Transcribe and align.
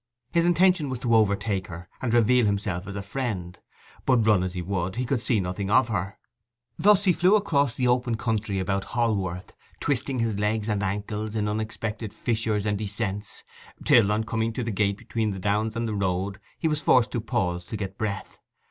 His 0.31 0.47
intention 0.47 0.89
was 0.89 0.97
to 0.97 1.13
overtake 1.15 1.67
her, 1.67 1.87
and 2.01 2.11
reveal 2.11 2.47
himself 2.47 2.87
as 2.87 2.95
a 2.95 3.03
friend; 3.03 3.59
but 4.03 4.25
run 4.25 4.41
as 4.41 4.55
he 4.55 4.61
would 4.63 4.95
he 4.95 5.05
could 5.05 5.21
see 5.21 5.39
nothing 5.39 5.69
of 5.69 5.89
her. 5.89 6.17
Thus 6.79 7.03
he 7.03 7.13
flew 7.13 7.35
across 7.35 7.75
the 7.75 7.87
open 7.87 8.17
country 8.17 8.57
about 8.57 8.83
Holworth, 8.95 9.53
twisting 9.79 10.17
his 10.17 10.39
legs 10.39 10.67
and 10.67 10.81
ankles 10.81 11.35
in 11.35 11.47
unexpected 11.47 12.13
fissures 12.13 12.65
and 12.65 12.79
descents, 12.79 13.43
till, 13.85 14.11
on 14.11 14.23
coming 14.23 14.53
to 14.53 14.63
the 14.63 14.71
gate 14.71 14.97
between 14.97 15.29
the 15.29 15.39
downs 15.39 15.75
and 15.75 15.87
the 15.87 15.93
road, 15.93 16.39
he 16.57 16.67
was 16.67 16.81
forced 16.81 17.11
to 17.11 17.21
pause 17.21 17.63
to 17.65 17.77
get 17.77 17.99
breath. 17.99 18.39